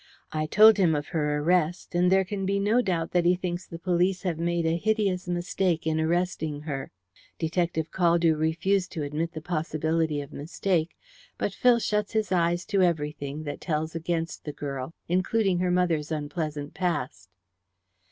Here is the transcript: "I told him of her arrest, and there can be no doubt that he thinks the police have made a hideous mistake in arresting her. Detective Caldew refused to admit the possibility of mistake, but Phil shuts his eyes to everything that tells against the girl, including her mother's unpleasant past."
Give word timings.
"I 0.31 0.47
told 0.47 0.77
him 0.77 0.95
of 0.95 1.09
her 1.09 1.37
arrest, 1.37 1.93
and 1.93 2.11
there 2.11 2.25
can 2.25 2.43
be 2.43 2.57
no 2.59 2.81
doubt 2.81 3.11
that 3.11 3.23
he 3.23 3.35
thinks 3.35 3.67
the 3.67 3.77
police 3.77 4.23
have 4.23 4.39
made 4.39 4.65
a 4.65 4.75
hideous 4.75 5.27
mistake 5.27 5.85
in 5.85 5.99
arresting 6.01 6.61
her. 6.61 6.89
Detective 7.37 7.91
Caldew 7.91 8.35
refused 8.35 8.91
to 8.93 9.03
admit 9.03 9.33
the 9.33 9.43
possibility 9.43 10.19
of 10.19 10.33
mistake, 10.33 10.97
but 11.37 11.53
Phil 11.53 11.77
shuts 11.77 12.13
his 12.13 12.31
eyes 12.31 12.65
to 12.65 12.81
everything 12.81 13.43
that 13.43 13.61
tells 13.61 13.93
against 13.93 14.43
the 14.43 14.53
girl, 14.53 14.95
including 15.07 15.59
her 15.59 15.69
mother's 15.69 16.11
unpleasant 16.11 16.73
past." 16.73 17.29